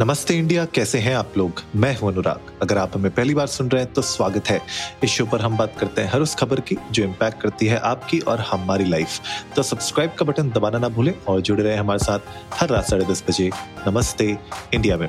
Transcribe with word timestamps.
नमस्ते 0.00 0.34
इंडिया, 0.34 0.64
कैसे 0.64 0.98
हैं 0.98 1.14
आप 1.14 1.32
लोग? 1.36 1.60
मैं 1.76 1.94
हूँ 1.96 2.10
अनुराग। 2.12 2.50
अगर 2.62 2.78
आप 2.78 2.92
हमें 2.94 3.10
पहली 3.14 3.34
बार 3.34 3.46
सुन 3.46 3.68
रहे 3.68 3.82
हैं 3.82 3.92
तो 3.92 4.02
स्वागत 4.02 4.48
है। 4.48 4.60
इस 5.04 5.10
शो 5.10 5.24
पर 5.26 5.40
हम 5.40 5.56
बात 5.56 5.74
करते 5.78 6.02
हैं 6.02 6.10
हर 6.10 6.20
उस 6.20 6.34
खबर 6.34 6.60
की, 6.60 6.76
जो 6.90 7.02
इम्पैक्ट 7.04 7.40
करती 7.42 7.66
है 7.66 7.78
आपकी 7.78 8.18
और 8.20 8.40
हमारी 8.40 8.84
लाइफ 8.84 9.20
तो 9.56 9.62
सब्सक्राइब 9.62 10.14
का 10.18 10.24
बटन 10.24 10.50
दबाना 10.50 10.78
ना 10.78 10.88
भूलें 10.88 11.12
और 11.28 11.40
जुड़े 11.40 11.62
रहे 11.62 11.76
हमारे 11.76 12.04
साथ 12.04 12.20
हर 12.52 12.68
रात 12.68 12.84
साढ़े 12.84 13.04
दस 13.04 13.24
बजे। 13.28 13.50
नमस्ते 13.88 14.36
इंडिया 14.74 14.96
में। 14.96 15.08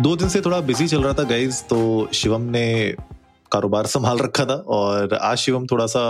दो 0.00 0.14
दिन 0.16 0.28
से 0.28 0.40
थोड़ा 0.40 0.60
बिज़ी 0.60 0.88
चल 0.88 1.02
रहा 1.02 1.12
था 1.12 1.22
गाइज़ 1.24 1.62
तो 1.64 2.08
शिवम 2.14 2.42
ने 2.50 2.94
कारोबार 3.52 3.86
संभाल 3.86 4.18
रखा 4.18 4.44
था 4.44 4.54
और 4.54 5.14
आज 5.14 5.36
शिवम 5.38 5.66
थोड़ा 5.66 5.86
सा 5.86 6.04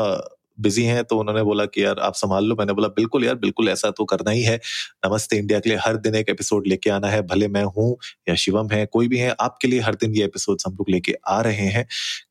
बिज़ी 0.60 0.84
हैं 0.84 1.04
तो 1.04 1.18
उन्होंने 1.18 1.42
बोला 1.42 1.64
कि 1.64 1.84
यार, 1.84 1.98
आप 1.98 2.14
संभाल 2.14 2.44
लो। 2.44 2.56
मैंने 2.56 2.72
बोला, 2.72 2.88
बिल्कुल 2.88 3.24
यार, 3.24 3.34
बिल्कुल, 3.34 3.68
ऐसा 3.68 3.90
तो 3.90 4.04
करना 4.04 4.30
ही 4.30 4.42
है। 4.42 4.60
नमस्ते 5.06 5.36
इंडिया 5.36 5.60
के 5.60 5.68
लिए 5.68 5.78
हर 5.78 5.96
दिन 5.96 6.14
एक 6.14 6.28
एपिसोड 6.28 6.66
लेके 6.66 6.90
आना 6.90 7.08
है। 7.08 7.22
भले 7.22 7.48
मैं 7.48 7.64
हूँ 7.64 7.96
या 8.28 8.34
शिवम 8.34 8.68
है, 8.72 8.86
कोई 8.86 9.08
भी 9.08 9.18
है, 9.18 9.34
आपके 9.40 9.68
लिए 9.68 9.80
हर 9.80 9.94
दिन 9.94 10.14
ये 10.14 10.24
एपिसोड 10.24 10.58
हम 10.66 10.72
लोग 10.72 10.90
लेके 10.90 11.14
आ 11.28 11.40
रहे 11.40 11.66
हैं। 11.68 11.86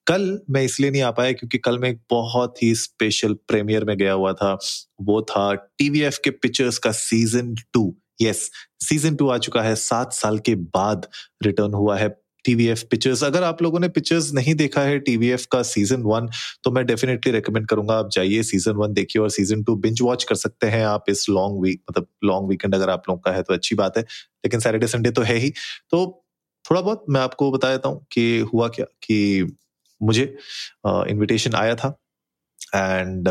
कल 0.08 0.40
मैं 0.50 0.64
इसलिए 0.64 0.92
नहीं 0.92 1.02
आ 1.02 1.12
पाया 1.12 1.32
क्योंकि 1.32 1.58
कल 1.58 1.80
मैं 1.80 1.90
एक 1.90 2.00
बहुत 2.10 2.64
ही 2.64 2.76
स्पेशल 2.76 3.34
प्रीमियर 3.34 3.86
में 3.86 3.98
गया 3.98 4.14
हुआ 4.14 4.34
था। 4.34 4.58
वो 5.02 5.22
था 5.22 5.54
टीवीएफ 5.54 6.20
के 6.24 6.30
पिक्चर्स 6.30 6.78
का 6.78 6.92
season 6.92 7.56
two 7.74 7.96
yes 8.22 8.52
season 8.80 9.16
two 9.16 9.30
आ 9.30 9.38
चुका 9.38 9.62
है। 9.62 9.76
सात 9.76 10.14
साल 10.14 10.40
के 10.40 10.56
बाद 10.56 11.08
रिटर्न 11.44 11.74
हुआ 11.74 11.98
है। 11.98 12.21
टीवीएफ 12.46 12.84
पिक्चर्स 12.92 13.24
अगर 13.24 13.44
आप 13.44 13.62
लोगों 13.62 13.80
ने 13.80 13.88
पिक्चर्स 13.90 14.32
नहीं 14.34 14.56
देखा 14.56 14.82
है 14.82 15.00
टीवीएफ 15.02 15.46
का 15.52 15.62
सीज़न 15.64 16.02
वन 16.04 16.30
तो 16.64 16.72
मैं 16.72 16.86
डेफिनेटली 16.86 17.32
रेकमेंड 17.32 17.68
करूँगा। 17.68 17.96
आप 17.96 18.10
जाइए 18.14 18.44
सीज़न 18.44 18.76
वन 18.76 18.94
देखिए 18.94 19.22
और 19.22 19.30
सीज़न 19.32 19.64
टू 19.64 19.76
बिंच 19.78 20.02
वॉच 20.02 20.24
कर 20.24 20.36
सकते 20.38 20.68
हैं 20.70 20.86
आप 20.86 21.10
इस 21.10 21.26
लॉन्ग 21.30 21.62
वीक 21.64 21.82
मतलब 21.90 22.08
लॉन्ग 22.24 22.50
वीकेंड 22.50 22.76
अगर 22.76 22.90
आप 22.90 23.04
लोगों 23.10 23.20
का 23.22 23.32
है 23.32 23.44
तो 23.44 23.54
अच्छी 23.54 23.76
बात 23.76 23.98
है, 23.98 24.04
लेकिन 24.04 24.60
सैटरडे 24.60 24.88
संडे 24.88 25.12
तो 25.12 25.22
है 25.24 25.36
ही। 25.38 25.50
तो 25.92 26.06
थोड़ा 26.66 26.82
बहुत 26.82 27.06
मैं 27.10 27.22
आपको 27.22 27.52
बता 27.52 27.72
देता 27.72 27.90
हूँ 27.90 28.06
कि 28.12 28.40
हुआ 28.54 28.68
क्या 28.70 28.86
कि 29.04 29.58
मुझे 30.02 30.24
इनविटेशन 30.86 31.56
आया 31.56 31.76
था। 31.76 31.98
एंड 32.76 33.28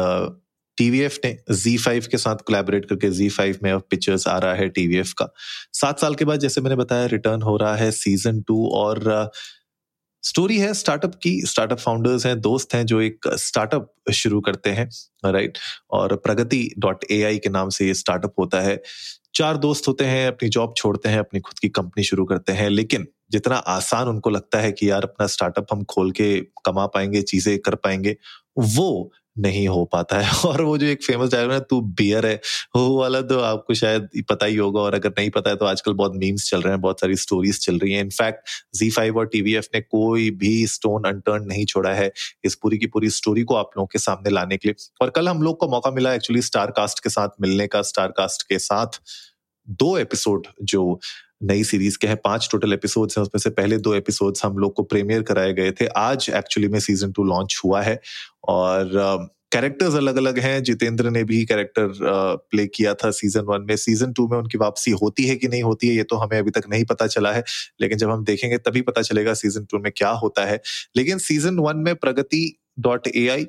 टीवीएफ 0.80 1.18
ने 1.24 1.36
जी 1.52 1.76
फाइव 1.78 2.06
के 2.10 2.18
साथ 2.18 2.36
कोलैबोरेट 2.46 2.84
करके 2.84 3.10
जी 3.10 3.28
फाइव 3.28 3.58
में 3.62 3.70
अब 3.72 3.82
पिक्चर्स 3.90 4.26
आ 4.28 4.38
रहा 4.38 4.54
है 4.54 4.68
टीवीएफ 4.68 5.12
का। 5.12 5.32
सात 5.72 6.00
साल 6.00 6.14
के 6.14 6.24
बाद 6.24 6.40
जैसे 6.40 6.60
मैंने 6.60 6.76
बताया 6.76 7.06
रिटर्न 7.06 7.42
हो 7.42 7.56
रहा 7.56 7.74
है 7.76 7.90
सीज़न 7.92 8.40
टू 8.42 8.66
और 8.74 9.30
स्टोरी 10.24 10.58
है 10.58 10.72
स्टार्टअप 10.74 11.14
की। 11.14 11.30
स्टार्टअप 11.46 11.78
फाउंडर्स 11.78 12.26
हैं, 12.26 12.40
दोस्त 12.40 12.74
हैं 12.74 12.84
जो 12.86 13.00
एक 13.00 13.28
स्टार्टअप 13.38 13.92
शुरू 14.12 14.40
करते 14.40 14.70
हैं 14.70 14.88
राइट 15.26 15.58
और 15.90 16.16
प्रगति 16.16 16.68
डॉट 16.78 17.04
ए 17.10 17.38
के 17.44 17.50
नाम 17.50 17.68
से 17.68 17.86
ये 17.86 17.94
स्टार्टअप 17.94 18.34
होता 18.38 18.60
है। 18.60 18.80
चार 19.34 19.56
दोस्त 19.56 19.88
होते 19.88 20.04
हैं, 20.04 20.26
अपनी 20.28 20.48
जॉब 20.48 20.74
छोड़ते 20.76 21.08
हैं, 21.08 21.18
अपनी 21.18 21.40
खुद 21.40 21.58
की 21.58 21.68
कंपनी 21.68 22.04
शुरू 22.04 22.24
करते 22.24 22.52
हैं, 22.52 22.68
लेकिन 22.70 23.06
जितना 23.30 23.56
आसान 23.56 24.08
उनको 24.08 24.30
लगता 24.30 24.58
है 24.58 24.72
कि 24.72 24.90
यार 24.90 25.02
अपना 25.02 25.26
स्टार्टअप 25.26 25.66
हम 25.72 25.84
खोल 25.84 26.10
के 26.10 26.40
कमा 26.64 26.86
पाएँगे, 26.86 27.22
चीज़ें 27.22 27.58
कर 27.58 27.74
पाएँगे, 27.74 28.16
वो 28.58 29.12
नहीं 29.36 29.66
हो 29.68 29.84
पाता 29.84 30.18
है। 30.20 30.30
और 30.46 30.62
वो 30.62 30.76
जो 30.78 30.86
एक 30.86 31.02
फ़ेमस 31.04 31.30
डायलॉग 31.32 31.52
है 31.52 31.60
तू 31.60 31.80
बियर 31.98 32.26
है। 32.26 32.34
वो 32.76 32.98
वाला 32.98 33.20
तो 33.22 33.38
आपको 33.40 33.74
शायद 33.74 34.08
पता 34.30 34.46
ही 34.46 34.56
होगा 34.56 34.80
और 34.80 34.94
अगर 34.94 35.10
नहीं 35.18 35.30
पता 35.30 35.50
है 35.50 35.56
तो 35.56 35.64
आजकल 35.64 35.92
बहुत 35.92 36.12
मीम्स 36.16 36.48
चल 36.50 36.60
रहे 36.62 36.72
हैं, 36.72 36.80
बहुत 36.80 37.00
सारी 37.00 37.16
स्टोरीज 37.16 37.60
चल 37.66 37.78
रही 37.78 37.92
हैं। 37.92 38.00
इनफैक्ट 38.04 38.48
जी 38.74 38.90
फाइव 38.90 39.18
और 39.18 39.26
टीवीएफ 39.26 39.68
ने 39.74 39.80
कोई 39.80 40.30
भी 40.40 40.66
स्टोन 40.66 41.04
अनटर्न 41.04 41.44
नहीं 41.46 41.64
छोड़ा 41.64 41.92
है 41.94 42.10
इस 42.44 42.54
पूरी 42.54 42.78
की 42.78 42.86
पूरी 42.86 43.10
स्टोरी 43.10 43.42
को 43.42 43.54
आप 43.54 43.70
लोगों 43.76 43.86
के 43.86 43.98
सामने 43.98 44.30
लाने 44.30 44.56
के 44.56 44.68
लिए। 44.68 44.74
और 45.02 45.10
कल 45.10 45.28
हम 45.28 45.42
लोग 45.42 45.58
को 45.58 45.68
मौका 45.68 45.90
मिला 45.90 46.14
एक्चुअली 46.14 46.42
स्टार 46.42 46.70
कास्ट 46.70 47.02
के 47.02 47.10
साथ, 47.10 47.28
मिलने 47.40 47.66
का 47.66 47.82
स्टार 47.82 48.08
कास्ट 48.08 48.42
के 48.42 48.58
साथ। 48.58 49.00
दो 49.70 49.96
एपिसोड 49.98 50.46
जो 50.62 51.00
नई 51.42 51.64
सीरीज़ 51.64 51.98
के 51.98 52.06
हैं, 52.06 52.16
पाँच 52.16 52.48
टोटल 52.52 52.72
एपिसोड्स 52.72 53.18
हैं, 53.18 53.22
उसमें 53.22 53.40
से 53.40 53.50
पहले 53.50 53.76
दो 53.78 53.94
एपिसोड्स 53.94 54.44
हम 54.44 54.58
लोग 54.58 54.74
को 54.74 54.82
प्रीमियर 54.82 55.22
कराए 55.22 55.52
गए 55.52 55.70
थे। 55.70 55.86
आज 55.86 56.30
एक्चुअली 56.36 56.68
में 56.68 56.78
सीज़न 56.80 57.12
टू 57.12 57.24
लॉन्च 57.24 57.60
हुआ 57.64 57.82
है 57.82 58.00
और 58.48 58.90
कैरेक्टर्स 59.52 59.94
अलग 59.94 60.16
अलग 60.16 60.38
हैं। 60.38 60.62
जितेंद्र 60.62 61.10
ने 61.10 61.22
भी 61.24 61.44
कैरेक्टर 61.44 61.92
प्ले 62.50 62.66
किया 62.66 62.94
था 62.94 63.10
सीज़न 63.10 63.40
वन 63.40 63.64
में। 63.68 63.76
सीज़न 63.76 64.12
टू 64.12 64.26
में 64.28 64.36
उनकी 64.38 64.58
वापसी 64.58 64.90
होती 64.90 65.26
है 65.26 65.36
कि 65.36 65.48
नहीं 65.48 65.62
होती 65.62 65.88
है, 65.88 65.94
ये 65.94 66.02
तो 66.02 66.16
हमें 66.16 66.38
अभी 66.38 66.50
तक 66.50 66.68
नहीं 66.70 66.84
पता 66.84 67.06
चला 67.06 67.32
है। 67.32 67.42
लेकिन 67.80 67.98
जब 67.98 68.10
हम 68.10 68.24
देखेंगे, 68.24 68.58
तभी 68.58 68.82
पता 68.82 69.02
चलेगा 69.02 69.34
सीज़न 69.34 69.64
टू 69.64 69.78
में 69.78 69.90
क्या 69.96 70.10
होता 70.10 70.44
है। 70.44 70.60
लेकिन 70.96 71.18
सीज़न 71.18 71.58
वन 71.58 71.76
में 71.76 71.94
प्रगति 71.96 72.58
डॉट 72.78 73.08
ए 73.08 73.46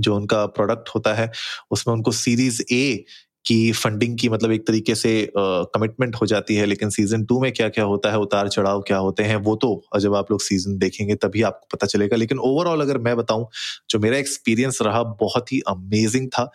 जो 0.00 0.14
उनका 0.16 0.46
प्रोडक्ट 0.46 0.88
होता 0.88 1.14
है, 1.14 1.30
उसमें 1.70 1.94
उनको 1.94 2.12
सीरीज़ 2.12 2.62
ए 2.72 3.04
की 3.44 3.72
फंडिंग 3.72 4.16
की 4.18 4.28
मतलब 4.28 4.52
एक 4.52 4.66
तरीके 4.66 4.94
से 4.94 5.12
कमिटमेंट 5.36 6.16
हो 6.16 6.26
जाती 6.26 6.54
है, 6.56 6.66
लेकिन 6.66 6.90
सीज़न 6.90 7.24
टू 7.24 7.40
में 7.40 7.50
क्या 7.52 7.68
क्या 7.68 7.84
होता 7.84 8.10
है, 8.10 8.18
उतार 8.18 8.48
चढ़ाव 8.48 8.80
क्या 8.82 8.98
होते 8.98 9.22
हैं, 9.22 9.36
वो 9.38 9.56
तो 9.56 9.98
जब 10.00 10.14
आप 10.14 10.30
लोग 10.30 10.40
सीज़न 10.42 10.76
देखेंगे 10.78 11.14
तभी 11.16 11.42
आपको 11.42 11.68
पता 11.72 11.86
चलेगा। 11.86 12.16
लेकिन 12.16 12.38
ओवरऑल 12.40 12.80
अगर 12.80 12.98
मैं 12.98 13.16
बताऊँ, 13.16 13.46
जो 13.90 13.98
मेरा 13.98 14.18
एक्सपीरियंस 14.18 14.78
रहा 14.82 15.02
बहुत 15.20 15.52
ही 15.52 15.60
अमेजिंग 15.68 16.28
था। 16.28 16.50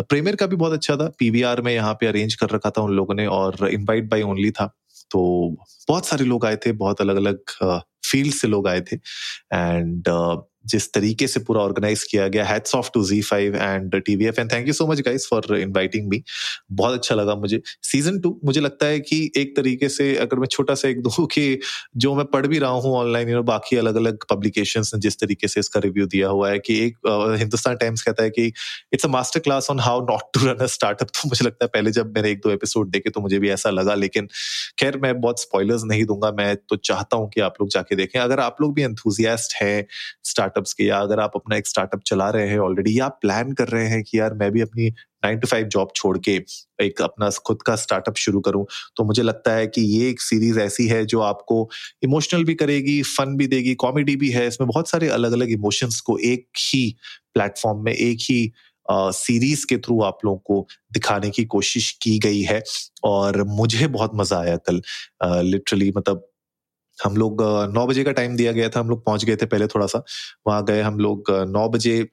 प्रीमियर 0.00 0.36
का 0.36 0.46
भी 0.46 0.56
बहुत 0.56 0.72
अच्छा 0.72 0.96
था 0.96 1.08
पीवीआर 1.18 1.60
में 1.62 1.72
यहाँ 1.74 1.92
पे 2.00 2.06
अरेंज 2.06 2.34
कर 2.34 2.50
रखा 2.50 2.70
था 2.70 2.82
उन 2.82 2.92
लोगों 2.92 3.14
ने 3.14 3.26
और 3.28 3.68
इनवाइट 3.68 4.08
बाई 4.10 4.22
ओनली 4.22 4.50
था। 4.50 4.66
तो 5.10 5.20
बहुत 5.88 6.06
सारे 6.06 6.24
लोग 6.24 6.46
आए 6.46 6.56
थे, 6.56 6.72
बहुत 6.74 7.00
अलग 7.00 7.16
अलग 7.16 7.82
फ़ील्ड 8.06 8.34
से 8.34 8.48
लोग 8.48 8.68
आए 8.68 8.80
थे। 8.80 8.96
एंड 9.54 10.08
जिस 10.66 10.92
तरीके 10.92 11.26
से 11.26 11.40
पूरा 11.40 11.60
ऑर्गेनाइज 11.60 12.02
किया 12.02 12.26
गया 12.28 12.44
hats 12.44 12.74
off 12.74 12.90
to 12.94 13.04
Zee 13.04 13.20
five 13.22 13.56
and 13.56 13.94
TVF 13.96 14.38
and 14.38 14.52
thank 14.52 14.66
you 14.68 14.72
so 14.72 14.86
much 14.86 15.00
guys 15.00 15.26
for 15.30 15.56
inviting 15.58 16.08
me 16.08 16.22
बहुत 16.72 16.94
अच्छा 16.94 17.14
लगा 17.14 17.34
मुझे। 17.36 17.60
सीज़न 17.82 18.18
टू 18.20 18.38
मुझे 18.44 18.60
लगता 18.60 18.86
है 18.86 19.00
कि 19.00 19.20
एक 19.36 19.56
तरीके 19.56 19.88
से 19.88 20.14
अगर 20.16 20.38
मैं 20.38 20.46
छोटा 20.46 20.74
सा 20.74 20.88
एक 20.88 21.02
दो 21.02 21.26
कि 21.26 21.58
जो 21.96 22.14
मैं 22.14 22.24
पढ़ 22.26 22.46
भी 22.46 22.58
रहा 22.58 22.70
हूँ 22.70 22.94
ऑनलाइन 22.96 23.28
यू 23.28 23.36
नो 23.36 23.42
बाकी 23.42 23.76
अलग 23.76 23.96
अलग 23.96 24.24
पब्लिकेशन 24.30 24.80
ने 24.94 25.00
जिस 25.00 25.18
तरीके 25.20 25.48
से 25.48 25.60
इसका 25.60 25.80
रिव्यू 25.80 26.06
दिया 26.06 26.28
हुआ 26.28 26.50
है 26.50 26.58
कि 26.58 26.78
एक 26.80 26.98
हिंदुस्तान 27.38 27.76
टाइम्स 27.76 28.02
कहता 28.02 28.22
है 28.22 28.30
कि 28.30 28.46
it's 28.92 29.04
a 29.04 29.08
master 29.08 29.40
class 29.40 29.70
on 29.70 29.80
how 29.80 30.00
not 30.06 30.22
to 30.34 30.46
run 30.46 30.64
a 30.64 30.66
startup 30.74 31.08
तो 31.08 31.28
मुझे 31.28 31.44
लगता 31.44 31.64
है 31.64 31.70
पहले 31.74 31.90
जब 31.90 32.12
मैंने 32.16 32.30
एक 32.30 32.40
दो 32.40 32.50
एपिसोड 32.50 32.90
देखे 32.90 33.10
तो 33.10 33.20
मुझे 33.20 33.38
भी 33.38 33.50
ऐसा 33.50 33.70
लगा, 33.70 33.94
लेकिन 33.94 34.28
खैर 34.78 34.96
मैं 34.98 35.20
बहुत 35.20 35.40
स्पॉयलर्स 35.40 35.82
नहीं 35.84 36.04
दूँगा। 36.04 36.30
मैं 36.32 36.54
तो 36.68 36.76
चाहता 36.76 37.16
हूँ 37.16 37.28
कि 37.30 37.40
आप 37.40 37.54
लोग 37.60 37.70
जाके 37.70 37.96
देखें। 37.96 38.18
अगर 38.20 38.40
आप 38.40 38.56
लोग 38.60 38.74
भी 38.74 38.82
एंथुजियास्ट 38.82 39.54
हैं 39.54 39.84
स्टार्टअप्स 40.56 40.72
के 40.72 40.84
या 40.84 40.98
अगर 40.98 41.20
आप 41.20 41.32
अपना 41.34 41.56
एक 41.56 41.66
स्टार्टअप 41.66 42.00
चला 42.06 42.28
रहे 42.30 42.48
हैं 42.48 42.58
ऑलरेडी 42.58 42.98
या 42.98 43.08
प्लान 43.22 43.52
कर 43.52 43.68
रहे 43.68 43.88
हैं 43.88 44.02
कि 44.02 44.18
यार 44.18 44.34
मैं 44.34 44.50
भी 44.52 44.60
अपनी 44.60 44.88
नाइन 45.24 45.38
टू 45.38 45.46
फाइव 45.46 45.66
जॉब 45.66 45.88
छोड़ 45.96 46.16
के 46.18 46.36
एक 46.82 47.02
अपना 47.02 47.30
खुद 47.46 47.62
का 47.62 47.76
स्टार्टअप 47.76 48.16
शुरू 48.16 48.40
करूँ 48.40 48.64
तो 48.96 49.04
मुझे 49.04 49.22
लगता 49.22 49.52
है 49.52 49.66
कि 49.66 49.82
ये 49.82 50.08
एक 50.10 50.20
सीरीज़ 50.20 50.60
ऐसी 50.60 50.86
है 50.88 51.04
जो 51.06 51.20
आपको 51.20 51.68
इमोशनल 52.02 52.44
भी 52.44 52.54
करेगी 52.54 53.02
फन 53.02 53.36
भी 53.36 53.46
देगी 53.46 53.74
कॉमेडी 53.74 54.16
भी 54.16 54.30
है। 54.30 54.46
इसमें 54.48 54.68
बहुत 54.68 54.88
सारे 54.88 55.08
अलग 55.08 55.32
अलग 55.32 55.50
इमोशंस 55.50 56.00
को 56.00 56.18
एक 56.18 56.48
ही 56.58 56.96
प्लेटफॉर्म 57.34 57.84
में 57.84 57.92
एक 57.92 58.18
ही 58.22 58.52
सीरीज़ 58.90 59.60
uh, 59.60 59.64
के 59.64 59.76
थ्रू 59.78 60.00
आप 60.02 60.18
लोगों 60.24 60.38
को 60.38 60.66
दिखाने 60.92 61.30
की 61.30 61.44
कोशिश 61.44 61.90
की 62.02 62.18
गई 62.18 62.42
है। 62.42 62.62
और 63.04 63.42
मुझे 63.42 63.86
बहुत 63.86 64.12
मज़ा 64.14 64.38
आया 64.38 64.56
कल। 64.68 64.80
लिटरली 65.42 65.90
uh, 65.90 65.96
मतलब 65.96 66.28
हम 66.98 67.16
लोग 67.16 67.42
नौ 67.74 67.86
बजे 67.86 68.04
का 68.04 68.12
टाइम 68.12 68.36
दिया 68.36 68.52
गया 68.52 68.68
था 68.68 68.80
हम 68.80 68.90
लोग 68.90 69.04
पहुँच 69.06 69.24
गए 69.24 69.36
थे 69.36 69.46
पहले 69.46 69.66
थोड़ा 69.68 69.86
सा। 69.86 70.02
वहाँ 70.48 70.64
गए 70.64 70.80
हम 70.82 70.98
लोग 71.00 71.30
नौ 71.48 71.68
बजे 71.70 72.06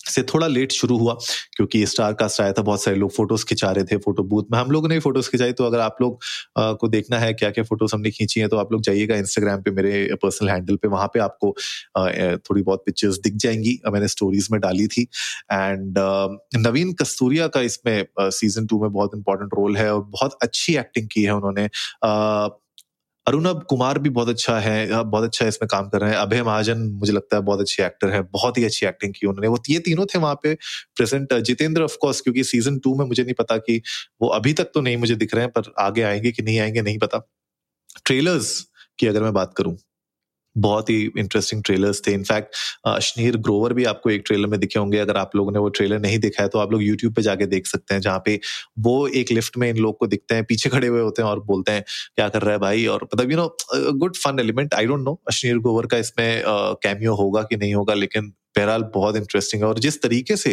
से 0.00 0.22
थोड़ा 0.24 0.46
लेट 0.46 0.72
शुरू 0.72 0.96
हुआ 0.98 1.12
क्योंकि 1.56 1.84
स्टार 1.86 2.12
कास्ट 2.14 2.40
आया 2.40 2.52
था 2.52 2.62
बहुत 2.62 2.82
सारे 2.82 2.96
लोग 2.96 3.10
फ़ोटोज़ 3.12 3.44
खिंचा 3.46 3.70
रहे 3.72 3.84
थे 3.84 3.96
फ़ोटो 3.98 4.22
बूथ 4.24 4.44
में। 4.52 4.58
हम 4.58 4.70
लोगों 4.70 4.88
ने 4.88 4.98
फ़ोटोज़ 5.00 5.30
खिंचाई 5.30 5.52
तो 5.52 5.64
अगर 5.64 5.80
आप 5.80 5.96
लोग 6.02 6.18
आ, 6.58 6.72
को 6.72 6.88
देखना 6.88 7.18
है 7.18 7.32
क्या 7.34 7.50
क्या 7.50 7.64
फ़ोटोज़ 7.64 7.94
हमने 7.94 8.10
खींची 8.10 8.40
है 8.40 8.48
तो 8.48 8.56
आप 8.58 8.72
लोग 8.72 8.82
जाइएगा 8.82 9.16
इंस्टाग्राम 9.16 9.62
पे 9.62 9.70
मेरे 9.72 10.16
पर्सनल 10.22 10.50
हैंडल 10.50 10.76
पे 10.82 10.88
वहाँ 10.88 11.06
पे 11.14 11.20
आपको 11.20 11.50
आ, 11.98 12.08
थोड़ी 12.38 12.62
बहुत 12.62 12.82
पिक्चर्स 12.86 13.18
दिख 13.20 13.36
जाएँगी। 13.38 13.78
मैंने 13.92 14.08
स्टोरीज 14.08 14.48
में 14.52 14.60
डाली 14.60 14.86
थी। 14.88 15.02
एंड 15.52 15.98
नवीन 16.58 16.92
कस्तूरिया 17.02 17.46
का 17.48 17.60
इसमें 17.62 18.04
सीज़न 18.20 18.66
टू 18.66 18.80
में 18.82 18.90
बहुत 18.92 19.12
इंपॉर्टेंट 19.16 19.54
रोल 19.58 19.76
है 19.76 19.92
और 19.94 20.02
बहुत 20.10 20.38
अच्छी 20.42 20.76
एक्टिंग 20.76 21.08
की 21.12 21.22
है 21.22 21.34
उन्होंने। 21.34 21.66
अरुणब 23.26 23.62
कुमार 23.68 23.98
भी 23.98 24.10
बहुत 24.10 24.28
अच्छा 24.28 24.58
है 24.60 25.02
बहुत 25.04 25.24
अच्छा 25.24 25.46
इसमें 25.46 25.68
काम 25.68 25.88
कर 25.88 26.00
रहे 26.00 26.10
हैं। 26.10 26.16
अभय 26.18 26.42
महाजन 26.42 26.78
मुझे 26.94 27.12
लगता 27.12 27.36
है 27.36 27.42
बहुत 27.42 27.60
अच्छे 27.60 27.84
एक्टर 27.84 28.10
है, 28.10 28.20
बहुत 28.24 28.58
ही 28.58 28.64
अच्छी 28.64 28.86
एक्टिंग 28.86 29.12
की 29.14 29.26
उन्होंने। 29.26 29.48
वो 29.48 29.58
ये 29.70 29.78
तीनों 29.80 30.06
थे 30.06 30.18
वहाँ 30.18 30.34
पे 30.42 30.54
प्रेजेंट 30.96 31.34
जितेंद्र 31.42 31.82
ऑफकोर्स 31.82 32.20
क्योंकि 32.20 32.44
सीज़न 32.44 32.78
टू 32.78 32.94
में 32.94 33.04
मुझे 33.06 33.22
नहीं 33.22 33.34
पता 33.34 33.56
कि 33.58 33.80
वो 34.22 34.28
अभी 34.32 34.52
तक 34.52 34.70
तो 34.74 34.80
नहीं 34.80 34.96
मुझे 34.96 35.14
दिख 35.16 35.34
रहे 35.34 35.44
हैं, 35.44 35.52
पर 35.52 35.72
आगे 35.80 36.02
आएँगे 36.02 36.32
कि 36.32 36.42
नहीं 36.42 36.58
आएँगे, 36.60 36.82
नहीं 36.82 36.98
पता। 36.98 37.26
ट्रेलर्स 38.06 38.60
की 38.98 39.06
अगर 39.06 39.22
मैं 39.22 39.32
बात 39.34 39.54
करूँ 39.56 39.76
बहुत 40.58 40.90
ही 40.90 41.00
इंटरेस्टिंग 41.18 41.62
ट्रेलर्स 41.64 42.00
थे। 42.06 42.12
इनफैक्ट 42.12 42.54
अश्नीर 42.86 43.36
ग्रोवर 43.38 43.72
भी 43.72 43.84
आपको 43.86 44.10
एक 44.10 44.22
ट्रेलर 44.26 44.46
में 44.48 44.58
दिखे 44.60 44.78
होंगे। 44.78 44.98
अगर 44.98 45.16
आप 45.16 45.36
लोगों 45.36 45.52
ने 45.52 45.58
वो 45.58 45.68
ट्रेलर 45.70 45.98
नहीं 46.00 46.18
देखा 46.18 46.42
है 46.42 46.48
तो 46.48 46.58
आप 46.58 46.72
लोग 46.72 46.82
यूट्यूब 46.82 47.14
पे 47.14 47.22
जाके 47.22 47.46
देख 47.46 47.66
सकते 47.66 47.94
हैं, 47.94 48.00
जहाँ 48.00 48.22
पे 48.26 48.38
वो 48.78 49.06
एक 49.08 49.30
लिफ्ट 49.32 49.58
में 49.58 49.68
इन 49.70 49.76
लोग 49.76 49.98
को 49.98 50.06
दिखते 50.06 50.34
हैं, 50.34 50.44
पीछे 50.44 50.68
खड़े 50.68 50.86
हुए 50.88 51.00
होते 51.00 51.22
हैं 51.22 51.28
और 51.28 51.40
बोलते 51.44 51.72
हैं, 51.72 51.84
क्या 52.16 52.28
कर 52.28 52.42
रहा 52.42 52.52
है 52.52 52.58
भाई? 52.58 52.86
और 52.86 53.04
मतलब 53.04 53.30
you 53.30 53.36
know 53.36 53.56
good 53.94 54.16
fun 54.16 54.40
element 54.40 54.74
I 54.74 54.86
don't 54.86 55.04
know 55.04 55.20
Ashneer 55.28 55.58
Grover 55.58 55.86
का 55.86 55.98
इसमें 55.98 56.42
कैमियो 56.46 57.14
होगा 57.14 57.42
कि 57.42 57.56
नहीं 57.56 57.74
होगा, 57.74 57.94
लेकिन 57.94 58.32
बहरहाल 58.56 58.82
बहुत 58.94 59.16
इंटरेस्टिंग 59.16 59.62
है 59.62 59.68
और 59.68 59.78
जिस 59.78 60.00
तरीके 60.02 60.36
से 60.36 60.52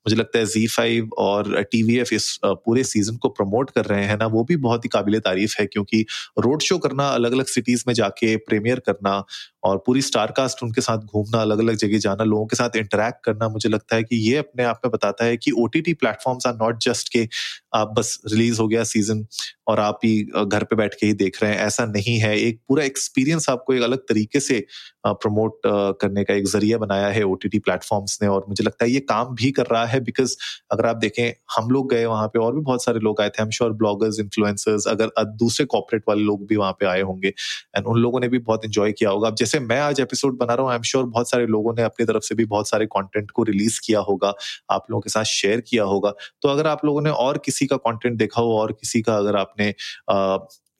मुझे 0.00 0.16
लगता 0.16 0.38
है 0.38 0.44
जी 0.46 0.66
फाइव 0.68 1.08
और 1.18 1.62
टीवीएफ 1.72 2.12
इस 2.12 2.38
पूरे 2.44 2.84
सीज़न 2.84 3.16
को 3.16 3.28
प्रमोट 3.30 3.70
कर 3.70 3.84
रहे 3.84 4.04
हैं 4.04 4.16
ना, 4.18 4.26
वो 4.26 4.44
भी 4.44 4.56
बहुत 4.58 4.84
ही 4.84 4.88
काबिल 4.88 5.18
तारीफ़ 5.20 5.54
है 5.60 5.66
क्योंकि 5.66 6.04
रोड 6.38 6.62
शो 6.62 6.78
करना 6.78 7.08
अलग 7.10 7.32
अलग 7.32 7.46
सिटीज़ 7.48 7.84
में 7.86 7.94
जाके 7.94 8.36
प्रीमियर 8.48 8.78
करना 8.86 9.22
और 9.64 9.82
पूरी 9.86 10.02
स्टार 10.02 10.30
कास्ट 10.36 10.62
उनके 10.62 10.80
साथ 10.80 10.98
घूमना 11.06 11.40
अलग 11.42 11.58
अलग 11.58 11.76
जगह 11.76 11.98
जाना, 11.98 12.24
लोगों 12.24 12.46
के 12.46 12.56
साथ 12.56 12.76
इंटरेक्ट 12.76 13.24
करना 13.24 13.48
मुझे 13.48 13.68
लगता 13.68 13.96
है 13.96 14.02
कि 14.04 14.16
ये 14.30 14.36
अपने 14.36 14.64
आप 14.64 14.80
में 14.84 14.90
बताता 14.92 15.24
है 15.24 15.36
कि 15.36 15.50
O 15.58 15.66
T 15.66 15.80
T 15.80 15.94
platforms 15.94 16.46
are 16.46 16.54
not 16.54 16.78
just 16.82 17.08
के 17.12 17.26
आप 17.72 17.94
बस 17.98 18.18
रिलीज़ 18.26 18.60
हो 18.60 18.66
गया 18.68 18.84
सीज़न 18.84 19.26
और 19.68 19.80
आप 19.80 19.98
ही 20.04 20.22
घर 20.44 20.64
पे 20.64 20.76
बैठ 20.76 20.94
के 21.00 21.06
ही 21.06 21.12
देख 21.14 21.42
रहे 21.42 21.52
हैं। 21.52 21.58
ऐसा 21.60 21.84
नहीं 21.86 22.16
है। 22.18 22.36
एक 22.38 22.60
पूरा 22.68 22.84
एक्सपीरियंस 22.84 23.48
आपको 23.50 23.74
एक 23.74 23.82
अलग 23.82 23.98
तरीके 24.08 24.40
से 24.40 24.64
प्रमोट 25.06 25.60
करने 26.00 26.24
का 26.24 26.34
एक 26.34 26.46
ज़रिया 26.48 26.78
बनाया 26.78 27.06
है 27.08 27.22
ओ 27.24 27.34
टी 27.34 27.58
प्लेटफॉर्म्स 27.58 28.18
ने 28.22 28.28
और 28.28 28.44
मुझे 28.48 28.64
लगता 28.64 28.84
है 28.84 28.90
ये 28.90 29.00
काम 29.02 29.34
भी 29.34 29.50
कर 29.50 29.66
रहा 29.66 29.84
है 29.86 30.00
बिकॉज़ 30.00 30.36
अगर 30.72 30.86
आप 30.86 30.96
देखें, 30.96 31.32
हम 31.56 31.70
लोग 31.70 31.90
गए 31.90 32.04
वहाँ 32.06 32.26
पे 32.28 32.38
और 32.38 32.54
भी 32.54 32.60
बहुत 32.62 32.84
सारे 32.84 33.00
लोग 33.00 33.20
आए 33.20 33.28
थे। 33.28 33.42
हम 33.42 33.50
श्योर 33.50 33.72
ब्लॉगर्स 33.74 34.18
इन्फ्लुएंसर्स 34.20 34.86
अगर 34.88 35.10
दूसरे 35.36 35.66
कॉपरेट 35.66 36.02
वाले 36.08 36.22
लोग 36.22 36.46
भी 36.48 36.56
वहाँ 36.56 36.72
पे 36.80 36.86
आए 36.86 37.00
होंगे 37.02 37.28
एंड 37.28 37.86
उन 37.86 37.98
लोगों 37.98 38.20
ने 38.20 38.28
भी 38.28 38.38
बहुत 38.40 38.64
इंजॉय 38.64 38.92
किया 38.92 39.10
होगा। 39.10 39.28
अब 39.28 39.34
जैसे 39.36 39.60
मैं 39.60 39.78
आज 39.80 40.00
एपिसोड 40.00 40.38
बना 40.38 40.54
रहा 40.54 40.62
हूँ 40.62 40.70
आई 40.70 40.76
एम 40.76 40.82
श्योर 40.82 41.04
बहुत 41.06 41.30
सारे 41.30 41.46
लोगों 41.46 41.74
ने 41.74 41.82
अपनी 41.82 42.06
तरफ़ 42.06 42.24
से 42.24 42.34
भी 42.34 42.44
बहुत 42.46 42.68
सारे 42.68 42.86
कॉन्टेंट 42.88 43.30
को 43.30 43.42
रिलीज़ 43.42 43.80
किया 43.84 44.00
होगा, 44.00 44.32
आप 44.70 44.86
लोगों 44.90 45.00
के 45.00 45.10
साथ 45.10 45.24
शेयर 45.26 45.60
किया 45.60 45.84
होगा। 45.84 46.12
तो 46.42 46.48
अगर 46.48 46.66
आप 46.66 46.84
लोगों 46.84 47.02
ने 47.02 47.10
और 47.10 47.38
किसी 47.44 47.59
का 47.66 47.76
कंटेंट 47.76 48.18
देखा 48.18 48.42
हो 48.42 48.56
और 48.58 48.72
किसी 48.72 49.02
का 49.02 49.16
अगर 49.16 49.36
आपने 49.36 49.74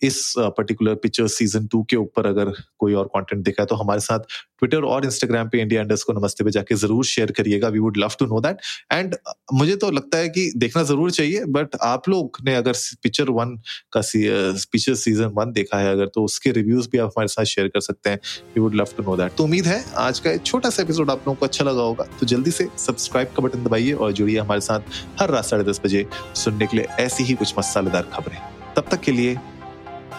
इस 0.02 0.32
पर्टिकुलर 0.38 0.94
पिक्चर 0.96 1.26
सीज़न 1.28 1.66
टू 1.66 1.82
के 1.90 1.96
ऊपर 1.96 2.26
अगर 2.26 2.52
कोई 2.78 2.94
और 2.94 3.06
कंटेंट 3.14 3.44
देखा 3.44 3.62
है 3.62 3.66
तो 3.66 3.74
हमारे 3.76 4.00
साथ 4.00 4.18
ट्विटर 4.58 4.84
और 4.84 5.04
इंस्टाग्राम 5.04 5.48
पे 5.48 5.60
इंडिया 5.60 5.82
अंडर्स 5.82 6.02
को 6.02 6.12
नमस्ते 6.12 6.44
पे 6.44 6.50
जाके 6.50 6.74
ज़रूर 6.76 7.04
शेयर 7.04 7.30
करिएगा। 7.32 7.68
We 7.68 7.78
would 7.78 7.96
love 7.96 8.14
to 8.18 8.26
know 8.26 8.40
that 8.40 8.58
and 8.92 9.14
मुझे 9.54 9.76
तो 9.76 9.90
लगता 9.90 10.18
है 10.18 10.28
कि 10.28 10.50
देखना 10.56 10.82
ज़रूर 10.82 11.10
चाहिए 11.10 11.44
बट 11.48 11.76
आप 11.82 12.08
लोग 12.08 12.38
ने 12.44 12.54
अगर 12.54 12.72
पिक्चर 13.02 13.30
वन 13.32 13.56
का 13.92 14.00
पिक्चर 14.02 14.94
सीज़न 14.96 15.32
वन 15.34 15.52
देखा 15.52 15.78
है 15.78 15.92
अगर 15.92 16.06
तो 16.14 16.24
उसके 16.24 16.52
रिव्यूज़ 16.52 16.88
भी 16.92 16.98
आप 16.98 17.08
हमारे 17.08 17.28
साथ 17.28 17.44
शेयर 17.46 17.68
कर 17.68 17.80
सकते 17.80 18.10
हैं। 18.10 18.20
We 18.54 18.60
would 18.60 18.74
love 18.74 18.94
to 18.96 19.02
know 19.02 19.16
that 19.16 19.34
तो 19.36 19.44
उम्मीद 19.44 19.66
है, 19.66 19.84
आज 19.98 20.18
का 20.18 20.30
एक 20.30 20.42
छोटा 20.42 20.70
सा 20.70 20.82
एपिसोड 20.82 21.10
आप 21.10 21.18
लोगों 21.18 21.34
को 21.34 21.46
अच्छा 21.46 21.64
लगा 21.64 21.82
होगा। 21.82 22.04
तो 22.20 22.26
जल्दी 22.26 22.50
से 22.50 22.68
सब्सक्राइब 22.78 23.28
का 23.36 23.42
बटन 23.42 23.64
दबाइए 23.64 23.92
और 23.92 24.12
जुड़िए 24.12 24.38
हमारे 24.38 24.60
साथ 24.62 25.20
हर 25.20 25.30
रात 25.30 25.44
साढ़े 25.44 25.64
दस 25.64 25.80
बजे 25.84 26.06
सुनने 26.36 26.66
के 26.66 26.76
लिए 26.76 26.86
ऐसी 27.00 27.24
ही 27.24 27.34
कुछ 27.34 27.54
मसालेदार 27.58 28.10
खबरें। 28.12 28.38
तब 28.76 28.88
तक 28.90 29.00
के 29.00 29.12
लिए 29.12 29.36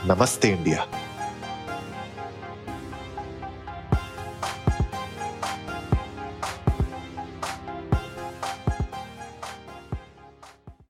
नमस्ते 0.06 0.50
इंडिया। 0.50 1.01